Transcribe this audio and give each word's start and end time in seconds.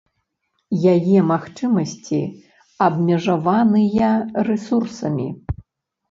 Яе 0.93 1.17
магчымасці 1.31 2.21
абмежаваныя 2.85 4.09
рэсурсамі. 4.49 5.27